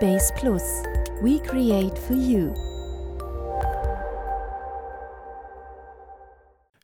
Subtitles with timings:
[0.00, 0.62] Base Plus.
[1.22, 2.54] We create for you.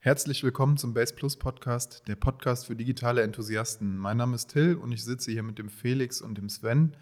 [0.00, 3.96] Herzlich willkommen zum Base Plus Podcast, der Podcast für digitale Enthusiasten.
[3.96, 6.96] Mein Name ist Till und ich sitze hier mit dem Felix und dem Sven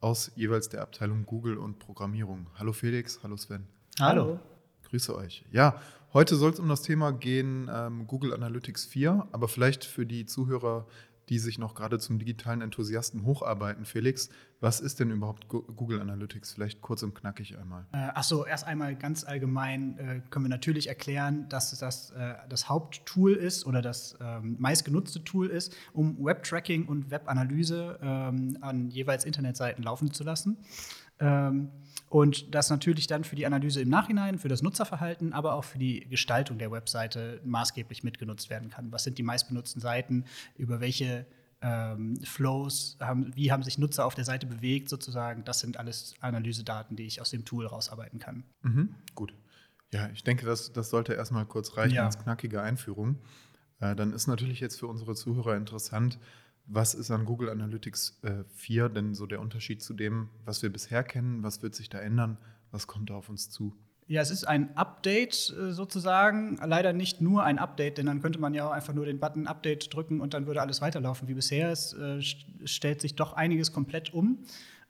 [0.00, 2.48] aus jeweils der Abteilung Google und Programmierung.
[2.58, 3.68] Hallo Felix, hallo Sven.
[4.00, 4.40] Hallo.
[4.90, 5.44] Grüße euch.
[5.52, 5.80] Ja,
[6.12, 10.26] heute soll es um das Thema gehen ähm, Google Analytics 4, aber vielleicht für die
[10.26, 10.88] Zuhörer,
[11.32, 13.86] die sich noch gerade zum digitalen Enthusiasten hocharbeiten.
[13.86, 14.28] Felix,
[14.60, 16.52] was ist denn überhaupt Google Analytics?
[16.52, 17.86] Vielleicht kurz und knackig einmal.
[17.92, 22.68] Äh, Achso, erst einmal ganz allgemein äh, können wir natürlich erklären, dass das äh, das
[22.68, 29.24] Haupttool ist oder das ähm, meistgenutzte Tool ist, um Web-Tracking und Web-Analyse ähm, an jeweils
[29.24, 30.58] Internetseiten laufen zu lassen.
[31.22, 31.70] Ähm,
[32.08, 35.78] und das natürlich dann für die Analyse im Nachhinein, für das Nutzerverhalten, aber auch für
[35.78, 38.92] die Gestaltung der Webseite maßgeblich mitgenutzt werden kann.
[38.92, 40.26] Was sind die meistbenutzten Seiten?
[40.58, 41.24] Über welche
[41.62, 45.44] ähm, Flows, haben, wie haben sich Nutzer auf der Seite bewegt sozusagen?
[45.44, 48.44] Das sind alles Analysedaten, die ich aus dem Tool rausarbeiten kann.
[48.62, 49.32] Mhm, gut.
[49.94, 52.04] Ja, ich denke, das, das sollte erstmal kurz reichen ja.
[52.04, 53.16] als knackige Einführung.
[53.80, 56.18] Äh, dann ist natürlich jetzt für unsere Zuhörer interessant,
[56.66, 60.70] was ist an Google Analytics äh, 4 denn so der Unterschied zu dem, was wir
[60.70, 61.42] bisher kennen?
[61.42, 62.38] Was wird sich da ändern?
[62.70, 63.74] Was kommt da auf uns zu?
[64.08, 66.58] Ja, es ist ein Update äh, sozusagen.
[66.64, 69.46] Leider nicht nur ein Update, denn dann könnte man ja auch einfach nur den Button
[69.46, 71.70] Update drücken und dann würde alles weiterlaufen wie bisher.
[71.70, 72.20] Es äh,
[72.64, 74.38] stellt sich doch einiges komplett um,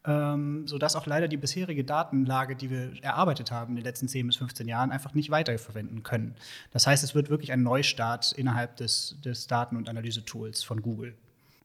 [0.05, 4.27] ähm, sodass auch leider die bisherige Datenlage, die wir erarbeitet haben in den letzten 10
[4.27, 6.35] bis 15 Jahren, einfach nicht weiterverwenden können.
[6.71, 11.15] Das heißt, es wird wirklich ein Neustart innerhalb des, des Daten- und Analyse-Tools von Google.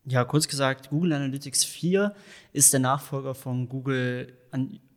[0.09, 2.15] Ja, kurz gesagt, Google Analytics 4
[2.53, 4.33] ist der Nachfolger von Google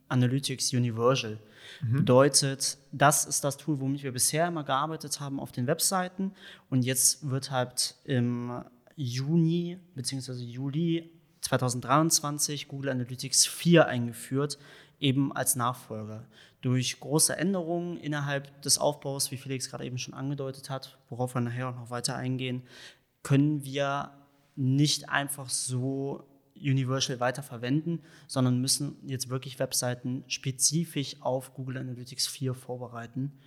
[0.07, 1.37] Analytics Universal.
[1.81, 1.97] Mhm.
[1.97, 6.31] Bedeutet, das ist das Tool, womit wir bisher immer gearbeitet haben auf den Webseiten.
[6.69, 8.63] Und jetzt wird halt im
[8.95, 10.31] Juni bzw.
[10.43, 14.59] Juli 2023 Google Analytics 4 eingeführt,
[15.01, 16.25] eben als Nachfolger.
[16.61, 21.41] Durch große Änderungen innerhalb des Aufbaus, wie Felix gerade eben schon angedeutet hat, worauf wir
[21.41, 22.63] nachher auch noch weiter eingehen,
[23.23, 24.11] können wir
[24.61, 32.27] nicht einfach so Universal weiter verwenden, sondern müssen jetzt wirklich Webseiten spezifisch auf Google Analytics
[32.27, 33.39] 4 vorbereiten,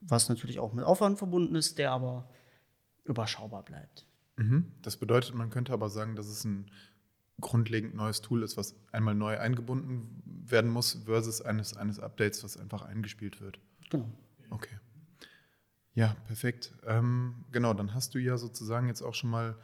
[0.00, 2.28] was natürlich auch mit Aufwand verbunden ist, der aber
[3.04, 4.06] überschaubar bleibt.
[4.36, 4.72] Mhm.
[4.82, 6.68] Das bedeutet, man könnte aber sagen, dass es ein
[7.40, 12.56] grundlegend neues Tool ist, was einmal neu eingebunden werden muss, versus eines, eines Updates, was
[12.56, 13.60] einfach eingespielt wird.
[13.90, 14.10] Genau.
[14.50, 14.78] Okay.
[15.94, 16.72] Ja, perfekt.
[16.86, 19.56] Ähm, genau, dann hast du ja sozusagen jetzt auch schon mal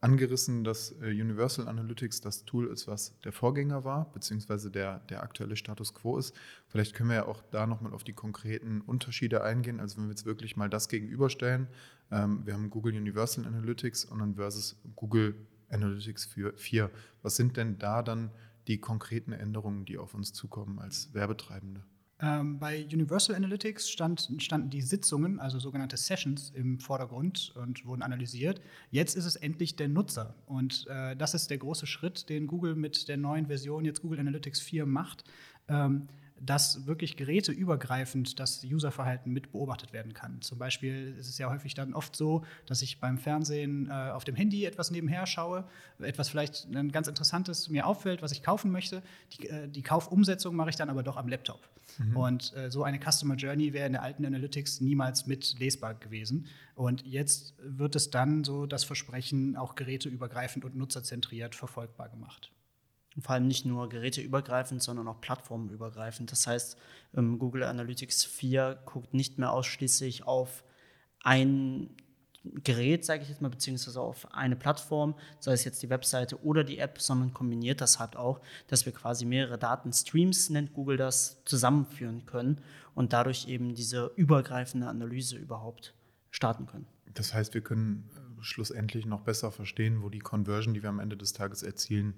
[0.00, 5.22] angerissen, dass äh, Universal Analytics das Tool ist, was der Vorgänger war, beziehungsweise der, der
[5.22, 6.34] aktuelle Status quo ist.
[6.66, 9.80] Vielleicht können wir ja auch da nochmal auf die konkreten Unterschiede eingehen.
[9.80, 11.68] Also wenn wir jetzt wirklich mal das gegenüberstellen,
[12.10, 15.34] ähm, wir haben Google Universal Analytics und dann versus Google
[15.70, 16.90] Analytics 4.
[17.22, 18.30] Was sind denn da dann
[18.66, 21.82] die konkreten Änderungen, die auf uns zukommen als Werbetreibende?
[22.20, 28.02] Ähm, bei Universal Analytics stand, standen die Sitzungen, also sogenannte Sessions, im Vordergrund und wurden
[28.02, 28.60] analysiert.
[28.90, 30.34] Jetzt ist es endlich der Nutzer.
[30.46, 34.18] Und äh, das ist der große Schritt, den Google mit der neuen Version, jetzt Google
[34.18, 35.24] Analytics 4, macht.
[35.68, 36.08] Ähm,
[36.40, 40.40] dass wirklich geräteübergreifend das Userverhalten mit beobachtet werden kann.
[40.40, 44.24] Zum Beispiel ist es ja häufig dann oft so, dass ich beim Fernsehen äh, auf
[44.24, 45.64] dem Handy etwas nebenher schaue,
[45.98, 49.02] etwas vielleicht ein ganz interessantes mir auffällt, was ich kaufen möchte.
[49.32, 51.60] Die, äh, die Kaufumsetzung mache ich dann aber doch am Laptop.
[51.98, 52.16] Mhm.
[52.16, 56.46] Und äh, so eine Customer Journey wäre in der alten Analytics niemals mit lesbar gewesen.
[56.74, 62.52] Und jetzt wird es dann so das Versprechen auch geräteübergreifend und nutzerzentriert verfolgbar gemacht.
[63.18, 66.30] Und vor allem nicht nur geräteübergreifend, sondern auch plattformübergreifend.
[66.30, 66.76] Das heißt,
[67.16, 70.62] ähm, Google Analytics 4 guckt nicht mehr ausschließlich auf
[71.24, 71.90] ein
[72.62, 76.62] Gerät, sage ich jetzt mal, beziehungsweise auf eine Plattform, sei es jetzt die Webseite oder
[76.62, 81.42] die App, sondern kombiniert das halt auch, dass wir quasi mehrere Datenstreams, nennt Google das,
[81.44, 82.60] zusammenführen können
[82.94, 85.92] und dadurch eben diese übergreifende Analyse überhaupt
[86.30, 86.86] starten können.
[87.14, 91.00] Das heißt, wir können äh, schlussendlich noch besser verstehen, wo die Conversion, die wir am
[91.00, 92.14] Ende des Tages erzielen,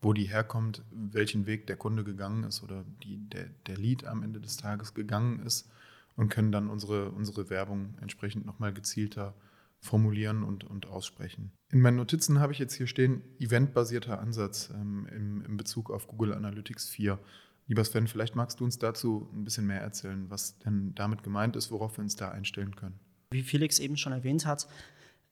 [0.00, 4.22] wo die herkommt, welchen Weg der Kunde gegangen ist oder die, der, der Lead am
[4.22, 5.70] Ende des Tages gegangen ist
[6.16, 9.34] und können dann unsere, unsere Werbung entsprechend nochmal gezielter
[9.80, 11.52] formulieren und, und aussprechen.
[11.70, 16.06] In meinen Notizen habe ich jetzt hier stehen, eventbasierter Ansatz ähm, im, im Bezug auf
[16.06, 17.18] Google Analytics 4.
[17.66, 21.56] Lieber Sven, vielleicht magst du uns dazu ein bisschen mehr erzählen, was denn damit gemeint
[21.56, 22.98] ist, worauf wir uns da einstellen können.
[23.30, 24.66] Wie Felix eben schon erwähnt hat,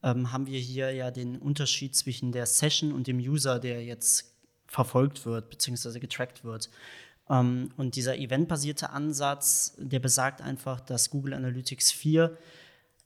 [0.02, 4.37] ähm, haben wir hier ja den Unterschied zwischen der Session und dem User, der jetzt
[4.68, 5.98] verfolgt wird bzw.
[5.98, 6.70] getrackt wird.
[7.28, 12.36] Ähm, und dieser eventbasierte Ansatz, der besagt einfach, dass Google Analytics 4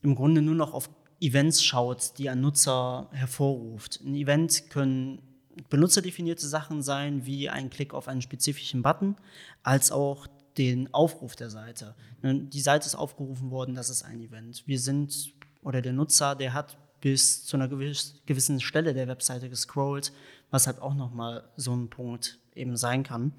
[0.03, 4.01] im Grunde nur noch auf Events schaut, die ein Nutzer hervorruft.
[4.05, 5.23] Ein Event können
[5.71, 9.17] benutzerdefinierte Sachen sein, wie ein Klick auf einen spezifischen Button,
[9.63, 10.27] als auch
[10.59, 11.95] den Aufruf der Seite.
[12.23, 14.65] Ne, die Seite ist aufgerufen worden, das ist ein Event.
[14.67, 15.33] Wir sind,
[15.63, 20.13] oder der Nutzer, der hat bis zu einer gewissen Stelle der Webseite gescrollt,
[20.53, 23.33] was halt auch nochmal so ein Punkt eben sein kann.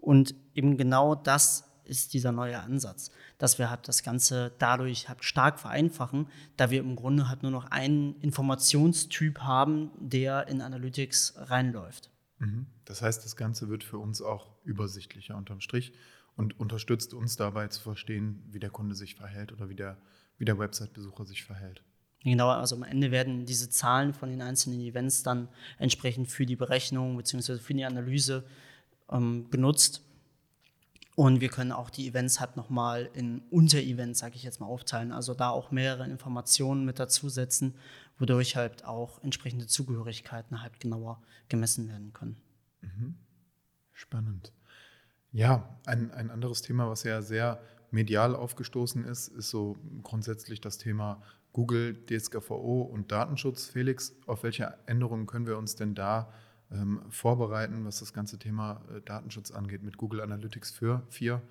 [0.00, 5.22] Und eben genau das ist dieser neue Ansatz, dass wir halt das Ganze dadurch halt
[5.22, 11.34] stark vereinfachen, da wir im Grunde halt nur noch einen Informationstyp haben, der in Analytics
[11.36, 12.10] reinläuft.
[12.38, 12.66] Mhm.
[12.86, 15.92] Das heißt, das Ganze wird für uns auch übersichtlicher unterm Strich
[16.36, 19.98] und unterstützt uns dabei zu verstehen, wie der Kunde sich verhält oder wie der,
[20.38, 21.82] wie der Website-Besucher sich verhält.
[22.24, 25.48] Genau, also am Ende werden diese Zahlen von den einzelnen Events dann
[25.78, 27.58] entsprechend für die Berechnung bzw.
[27.58, 28.44] für die Analyse
[29.10, 30.02] ähm, benutzt.
[31.16, 35.12] Und wir können auch die Events halt nochmal in Unterevents, sage ich jetzt mal, aufteilen.
[35.12, 37.74] Also da auch mehrere Informationen mit dazusetzen,
[38.18, 42.40] wodurch halt auch entsprechende Zugehörigkeiten halt genauer gemessen werden können.
[42.80, 43.14] Mhm.
[43.92, 44.52] Spannend.
[45.30, 47.60] Ja, ein, ein anderes Thema, was ja sehr
[47.90, 51.22] medial aufgestoßen ist, ist so grundsätzlich das Thema
[51.54, 53.68] Google, DSGVO und Datenschutz.
[53.68, 56.30] Felix, auf welche Änderungen können wir uns denn da
[56.70, 59.82] ähm, vorbereiten, was das ganze Thema äh, Datenschutz angeht.
[59.82, 61.42] Mit Google Analytics 4, 4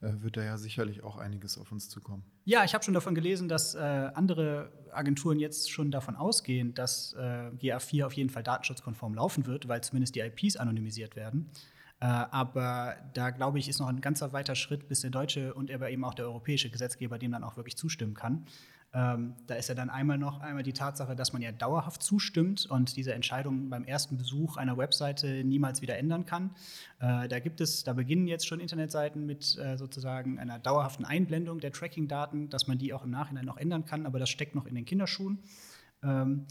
[0.00, 2.24] äh, wird da ja sicherlich auch einiges auf uns zukommen.
[2.46, 7.12] Ja, ich habe schon davon gelesen, dass äh, andere Agenturen jetzt schon davon ausgehen, dass
[7.12, 11.50] äh, GA4 auf jeden Fall datenschutzkonform laufen wird, weil zumindest die IPs anonymisiert werden.
[12.00, 15.70] Äh, aber da glaube ich, ist noch ein ganzer weiter Schritt, bis der deutsche und
[15.70, 18.46] aber eben auch der europäische Gesetzgeber dem dann auch wirklich zustimmen kann.
[18.92, 22.66] Ähm, da ist ja dann einmal noch einmal die Tatsache, dass man ja dauerhaft zustimmt
[22.66, 26.50] und diese Entscheidung beim ersten Besuch einer Webseite niemals wieder ändern kann.
[26.98, 31.60] Äh, da gibt es, da beginnen jetzt schon Internetseiten mit äh, sozusagen einer dauerhaften Einblendung
[31.60, 34.66] der Tracking-Daten, dass man die auch im Nachhinein noch ändern kann, aber das steckt noch
[34.66, 35.38] in den Kinderschuhen.
[36.02, 36.46] Ähm,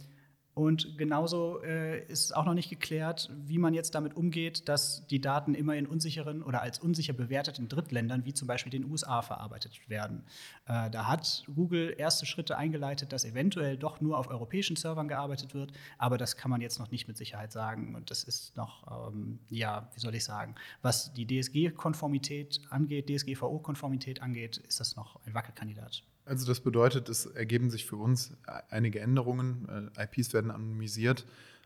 [0.59, 5.21] und genauso äh, ist auch noch nicht geklärt, wie man jetzt damit umgeht, dass die
[5.21, 9.79] Daten immer in unsicheren oder als unsicher bewerteten Drittländern, wie zum Beispiel den USA, verarbeitet
[9.89, 10.25] werden.
[10.65, 15.53] Äh, da hat Google erste Schritte eingeleitet, dass eventuell doch nur auf europäischen Servern gearbeitet
[15.53, 17.95] wird, aber das kann man jetzt noch nicht mit Sicherheit sagen.
[17.95, 24.21] Und das ist noch, ähm, ja, wie soll ich sagen, was die DSG-Konformität angeht, DSGVO-Konformität
[24.21, 26.03] angeht, ist das noch ein Wackelkandidat.
[26.29, 28.37] Also das bedeutet, es ergeben sich für uns
[28.69, 29.91] einige Änderungen.
[29.97, 31.25] Äh, IPs werden anonymisiert,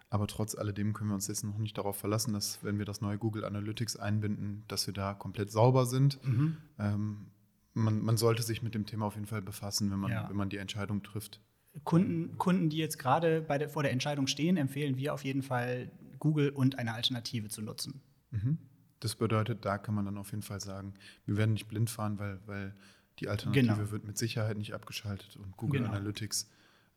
[0.09, 3.01] aber trotz alledem können wir uns jetzt noch nicht darauf verlassen, dass wenn wir das
[3.01, 6.23] neue Google Analytics einbinden, dass wir da komplett sauber sind.
[6.25, 6.57] Mhm.
[6.79, 7.25] Ähm,
[7.73, 10.29] man, man, sollte sich mit dem Thema auf jeden Fall befassen, wenn man, ja.
[10.29, 11.41] wenn man die Entscheidung trifft.
[11.83, 15.91] Kunden, Kunden, die jetzt gerade der, vor der Entscheidung stehen, empfehlen wir auf jeden Fall,
[16.19, 18.01] Google und eine Alternative zu nutzen.
[18.31, 18.59] Mhm.
[19.01, 20.93] Das bedeutet, da kann man dann auf jeden Fall sagen,
[21.25, 22.73] wir werden nicht blind fahren, weil, weil
[23.19, 23.91] die Alternative genau.
[23.91, 25.93] wird mit Sicherheit nicht abgeschaltet und Google genau.
[25.93, 26.49] Analytics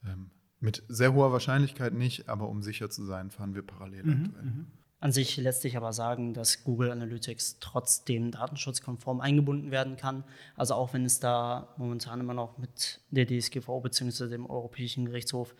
[0.05, 0.31] ähm,
[0.61, 4.45] mit sehr hoher Wahrscheinlichkeit nicht, aber um sicher zu sein, fahren wir parallel mhm, aktuell.
[4.45, 4.67] Mhm.
[4.99, 10.25] An sich lässt sich aber sagen, dass Google Analytics trotzdem datenschutzkonform eingebunden werden kann.
[10.57, 14.29] Also auch wenn es da momentan immer noch mit der DSGVO bzw.
[14.29, 15.55] dem Europäischen Gerichtshof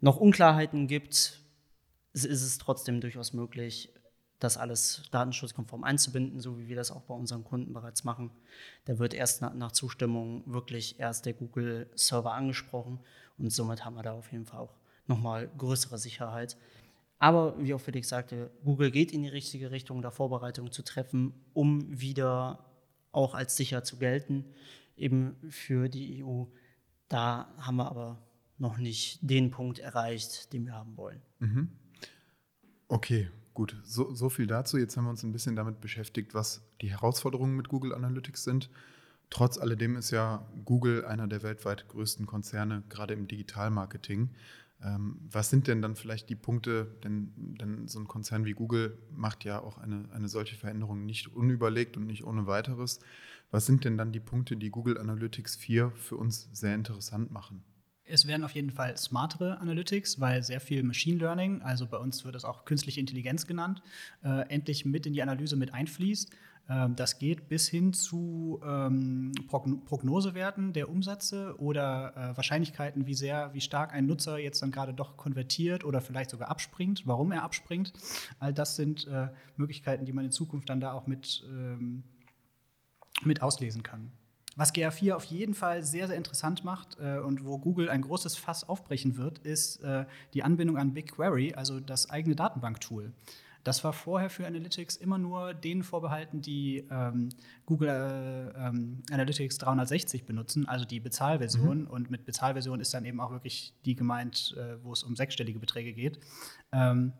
[0.00, 1.40] noch Unklarheiten gibt,
[2.12, 3.90] ist es trotzdem durchaus möglich,
[4.38, 8.30] das alles datenschutzkonform einzubinden, so wie wir das auch bei unseren Kunden bereits machen.
[8.84, 13.00] Da wird erst nach, nach Zustimmung wirklich erst der Google-Server angesprochen
[13.36, 14.74] und somit haben wir da auf jeden Fall auch
[15.06, 16.56] nochmal größere Sicherheit.
[17.18, 21.34] Aber wie auch Felix sagte, Google geht in die richtige Richtung, da Vorbereitungen zu treffen,
[21.52, 22.64] um wieder
[23.10, 24.44] auch als sicher zu gelten,
[24.96, 26.44] eben für die EU.
[27.08, 28.22] Da haben wir aber
[28.58, 31.22] noch nicht den Punkt erreicht, den wir haben wollen.
[31.40, 31.72] Mhm.
[32.86, 34.78] Okay, Gut, so, so viel dazu.
[34.78, 38.70] Jetzt haben wir uns ein bisschen damit beschäftigt, was die Herausforderungen mit Google Analytics sind.
[39.30, 44.30] Trotz alledem ist ja Google einer der weltweit größten Konzerne, gerade im Digitalmarketing.
[44.80, 48.96] Ähm, was sind denn dann vielleicht die Punkte, denn, denn, so ein Konzern wie Google
[49.10, 53.00] macht ja auch eine, eine solche Veränderung nicht unüberlegt und nicht ohne weiteres.
[53.50, 57.64] Was sind denn dann die Punkte, die Google Analytics 4 für uns sehr interessant machen?
[58.10, 62.24] Es werden auf jeden Fall smartere Analytics, weil sehr viel Machine Learning, also bei uns
[62.24, 63.82] wird es auch künstliche Intelligenz genannt,
[64.24, 66.30] äh, endlich mit in die Analyse mit einfließt.
[66.68, 73.52] Ähm, das geht bis hin zu ähm, Prognosewerten der Umsätze oder äh, Wahrscheinlichkeiten, wie sehr,
[73.54, 77.42] wie stark ein Nutzer jetzt dann gerade doch konvertiert oder vielleicht sogar abspringt, warum er
[77.42, 77.92] abspringt.
[78.38, 82.04] All das sind äh, Möglichkeiten, die man in Zukunft dann da auch mit, ähm,
[83.24, 84.12] mit auslesen kann.
[84.58, 88.36] Was GA4 auf jeden Fall sehr, sehr interessant macht äh, und wo Google ein großes
[88.36, 93.12] Fass aufbrechen wird, ist äh, die Anbindung an BigQuery, also das eigene Datenbanktool.
[93.62, 97.28] Das war vorher für Analytics immer nur denen vorbehalten, die ähm,
[97.66, 101.82] Google äh, ähm, Analytics 360 benutzen, also die Bezahlversion.
[101.82, 101.86] Mhm.
[101.86, 105.60] Und mit Bezahlversion ist dann eben auch wirklich die gemeint, äh, wo es um sechsstellige
[105.60, 106.18] Beträge geht.
[106.72, 107.12] Ähm,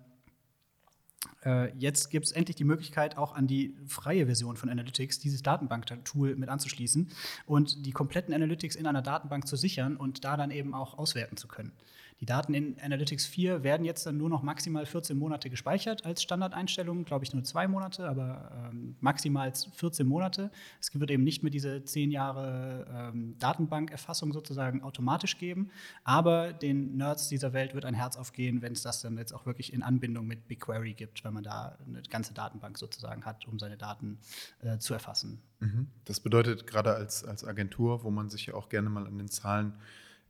[1.44, 5.42] Äh, jetzt gibt es endlich die Möglichkeit, auch an die freie Version von Analytics dieses
[5.42, 7.08] Datenbank-Tool mit anzuschließen
[7.46, 11.36] und die kompletten Analytics in einer Datenbank zu sichern und da dann eben auch auswerten
[11.36, 11.72] zu können.
[12.20, 16.20] Die Daten in Analytics 4 werden jetzt dann nur noch maximal 14 Monate gespeichert als
[16.22, 20.50] Standardeinstellung, glaube ich nur zwei Monate, aber ähm, maximal 14 Monate.
[20.80, 25.70] Es wird eben nicht mehr diese 10 Jahre ähm, Datenbankerfassung sozusagen automatisch geben,
[26.02, 29.46] aber den Nerds dieser Welt wird ein Herz aufgehen, wenn es das dann jetzt auch
[29.46, 33.60] wirklich in Anbindung mit BigQuery gibt, weil man da eine ganze Datenbank sozusagen hat, um
[33.60, 34.18] seine Daten
[34.60, 35.40] äh, zu erfassen.
[35.60, 35.86] Mhm.
[36.04, 39.28] Das bedeutet gerade als, als Agentur, wo man sich ja auch gerne mal an den
[39.28, 39.74] Zahlen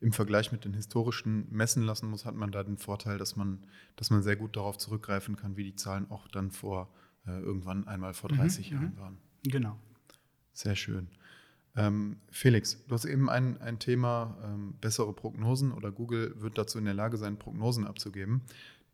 [0.01, 3.59] im Vergleich mit den historischen messen lassen muss, hat man da den Vorteil, dass man,
[3.97, 6.89] dass man sehr gut darauf zurückgreifen kann, wie die Zahlen auch dann vor
[7.27, 8.99] äh, irgendwann einmal vor 30 mhm, Jahren mhm.
[8.99, 9.19] waren.
[9.45, 9.79] Genau.
[10.53, 11.09] Sehr schön.
[11.77, 16.79] Ähm, Felix, du hast eben ein, ein Thema ähm, bessere Prognosen oder Google wird dazu
[16.79, 18.43] in der Lage sein, Prognosen abzugeben.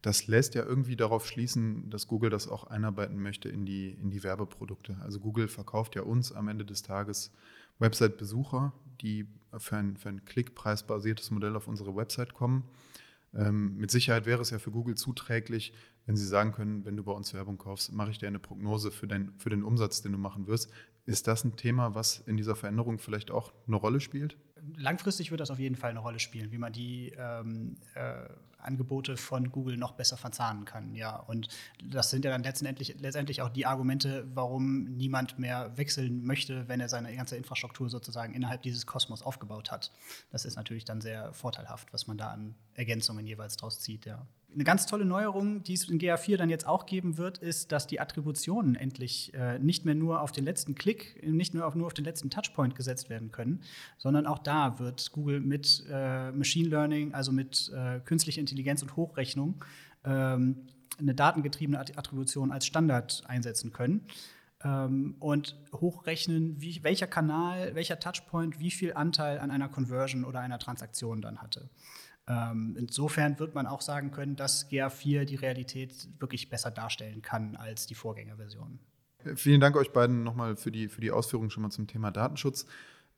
[0.02, 4.10] Das lässt ja irgendwie darauf schließen, dass Google das auch einarbeiten möchte in die, in
[4.10, 4.98] die Werbeprodukte.
[5.00, 7.32] Also Google verkauft ja uns am Ende des Tages
[7.78, 9.26] Website-Besucher, die
[9.58, 12.64] für ein, für ein klickpreisbasiertes Modell auf unsere Website kommen.
[13.34, 15.72] Ähm, mit Sicherheit wäre es ja für Google zuträglich,
[16.06, 18.90] wenn sie sagen können, wenn du bei uns Werbung kaufst, mache ich dir eine Prognose
[18.90, 20.70] für, dein, für den Umsatz, den du machen wirst.
[21.06, 24.36] Ist das ein Thema, was in dieser Veränderung vielleicht auch eine Rolle spielt?
[24.76, 28.28] Langfristig wird das auf jeden Fall eine Rolle spielen, wie man die ähm, äh,
[28.64, 30.94] Angebote von Google noch besser verzahnen kann.
[30.94, 31.48] Ja, und
[31.82, 36.80] das sind ja dann letztendlich, letztendlich auch die Argumente, warum niemand mehr wechseln möchte, wenn
[36.80, 39.92] er seine ganze Infrastruktur sozusagen innerhalb dieses Kosmos aufgebaut hat.
[40.30, 44.06] Das ist natürlich dann sehr vorteilhaft, was man da an Ergänzungen jeweils draus zieht.
[44.06, 44.26] Ja.
[44.54, 47.88] Eine ganz tolle Neuerung, die es in GA4 dann jetzt auch geben wird, ist, dass
[47.88, 51.86] die Attributionen endlich äh, nicht mehr nur auf den letzten Klick, nicht nur auf, nur
[51.86, 53.62] auf den letzten Touchpoint gesetzt werden können,
[53.98, 58.94] sondern auch da wird Google mit äh, Machine Learning, also mit äh, künstlicher Intelligenz und
[58.94, 59.64] Hochrechnung,
[60.04, 60.68] ähm,
[61.00, 64.06] eine datengetriebene Attribution als Standard einsetzen können
[64.62, 70.38] ähm, und hochrechnen, wie, welcher Kanal, welcher Touchpoint wie viel Anteil an einer Conversion oder
[70.38, 71.68] einer Transaktion dann hatte.
[72.26, 77.56] Ähm, insofern wird man auch sagen können, dass GA4 die Realität wirklich besser darstellen kann
[77.56, 78.78] als die Vorgängerversion.
[79.36, 82.66] Vielen Dank euch beiden nochmal für die, für die Ausführungen schon mal zum Thema Datenschutz.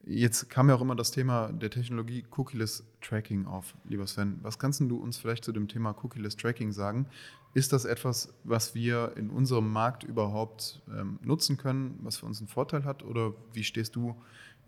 [0.04, 4.38] Jetzt kam ja auch immer das Thema der Technologie Cookieless Tracking auf, lieber Sven.
[4.42, 7.06] Was kannst du uns vielleicht zu dem Thema Cookieless Tracking sagen?
[7.54, 12.38] Ist das etwas, was wir in unserem Markt überhaupt ähm, nutzen können, was für uns
[12.38, 13.02] einen Vorteil hat?
[13.02, 14.14] Oder wie stehst du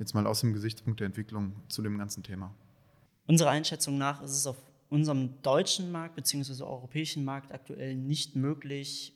[0.00, 2.52] jetzt mal aus dem Gesichtspunkt der Entwicklung zu dem ganzen Thema?
[3.28, 4.56] Unserer Einschätzung nach ist es auf
[4.88, 6.62] unserem deutschen Markt bzw.
[6.62, 9.12] europäischen Markt aktuell nicht möglich,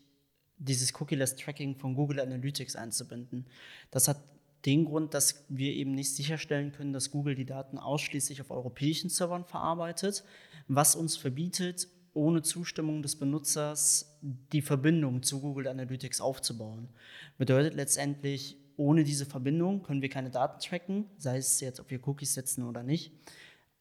[0.59, 3.47] dieses Cookie-less Tracking von Google Analytics einzubinden.
[3.91, 4.23] Das hat
[4.67, 9.09] den Grund, dass wir eben nicht sicherstellen können, dass Google die Daten ausschließlich auf europäischen
[9.09, 10.25] Servern verarbeitet,
[10.69, 16.91] was uns verbietet, ohne Zustimmung des Benutzers die Verbindung zu Google Analytics aufzubauen.
[17.39, 22.07] Bedeutet letztendlich, ohne diese Verbindung können wir keine Daten tracken, sei es jetzt, ob wir
[22.07, 23.11] Cookies setzen oder nicht.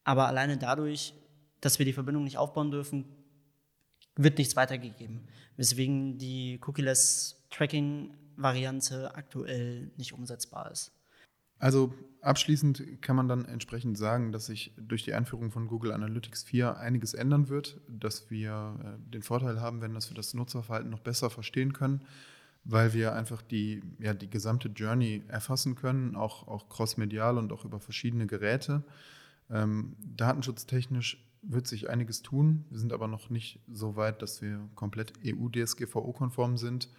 [0.04, 1.14] Aber alleine dadurch,
[1.60, 3.06] dass wir die Verbindung nicht aufbauen dürfen,
[4.16, 5.28] wird nichts weitergegeben.
[5.58, 10.92] Weswegen die Cookie-less Tracking-Variante aktuell nicht umsetzbar ist.
[11.62, 16.44] Also abschließend kann man dann entsprechend sagen, dass sich durch die Einführung von Google Analytics
[16.44, 20.90] 4 einiges ändern wird, dass wir äh, den Vorteil haben werden, dass wir das Nutzerverhalten
[20.90, 22.02] noch besser verstehen können,
[22.64, 27.64] weil wir einfach die, ja, die gesamte Journey erfassen können, auch, auch crossmedial und auch
[27.64, 28.84] über verschiedene Geräte.
[29.52, 32.66] Ähm, datenschutztechnisch wird sich einiges tun.
[32.70, 36.90] Wir sind aber noch nicht so weit, dass wir komplett EU-DSGVO-konform sind.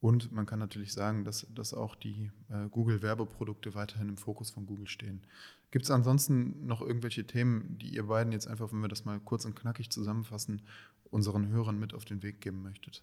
[0.00, 4.66] Und man kann natürlich sagen, dass, dass auch die äh, Google-Werbeprodukte weiterhin im Fokus von
[4.66, 5.22] Google stehen.
[5.70, 9.18] Gibt es ansonsten noch irgendwelche Themen, die ihr beiden jetzt einfach, wenn wir das mal
[9.18, 10.62] kurz und knackig zusammenfassen,
[11.10, 13.02] unseren Hörern mit auf den Weg geben möchtet?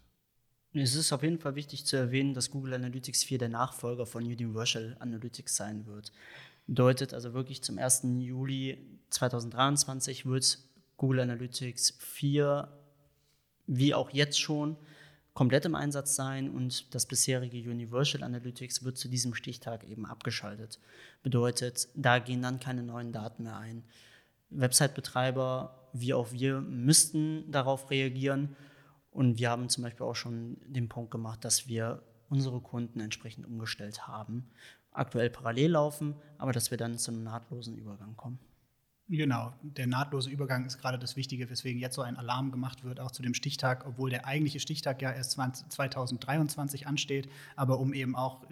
[0.72, 4.24] Es ist auf jeden Fall wichtig zu erwähnen, dass Google Analytics 4 der Nachfolger von
[4.24, 6.12] Universal Analytics sein wird.
[6.66, 8.02] Bedeutet also wirklich zum 1.
[8.18, 8.78] Juli
[9.10, 10.58] 2023 wird
[10.96, 12.68] Google Analytics 4
[13.68, 14.76] wie auch jetzt schon
[15.34, 20.80] komplett im Einsatz sein und das bisherige Universal Analytics wird zu diesem Stichtag eben abgeschaltet.
[21.22, 23.84] Bedeutet, da gehen dann keine neuen Daten mehr ein.
[24.50, 28.56] Website-Betreiber wie auch wir müssten darauf reagieren
[29.10, 33.46] und wir haben zum Beispiel auch schon den Punkt gemacht, dass wir unsere Kunden entsprechend
[33.46, 34.48] umgestellt haben
[34.96, 38.38] aktuell parallel laufen, aber dass wir dann zu einem nahtlosen Übergang kommen.
[39.08, 42.98] Genau, der nahtlose Übergang ist gerade das Wichtige, weswegen jetzt so ein Alarm gemacht wird,
[42.98, 47.94] auch zu dem Stichtag, obwohl der eigentliche Stichtag ja erst 20, 2023 ansteht, aber um
[47.94, 48.44] eben auch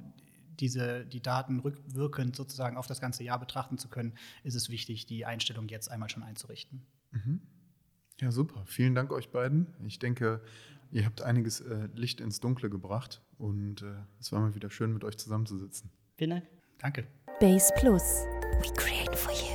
[0.60, 4.12] diese, die Daten rückwirkend sozusagen auf das ganze Jahr betrachten zu können,
[4.44, 6.86] ist es wichtig, die Einstellung jetzt einmal schon einzurichten.
[7.10, 7.40] Mhm.
[8.20, 8.62] Ja, super.
[8.64, 9.66] Vielen Dank euch beiden.
[9.84, 10.40] Ich denke,
[10.94, 14.92] Ihr habt einiges äh, Licht ins Dunkle gebracht und äh, es war mal wieder schön,
[14.92, 15.90] mit euch zusammenzusitzen.
[16.16, 16.44] Vielen Dank.
[16.80, 17.06] Danke.
[17.40, 18.26] Base Plus.
[18.62, 19.53] We create for you.